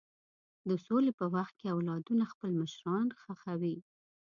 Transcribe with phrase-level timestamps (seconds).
[0.67, 3.77] د سولې په وخت کې اولادونه خپل مشران ښخوي.